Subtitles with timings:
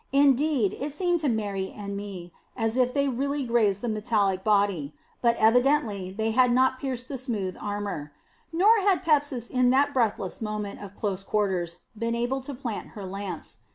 [0.11, 4.95] Indeed it seemed to Mary and me as if they really grazed the metallic body.
[5.21, 8.11] But evidently they had not pierced the smooth armor.
[8.51, 13.05] Nor had Pepsis in that breathless moment of close quarters been able to plant her
[13.05, 13.59] lance.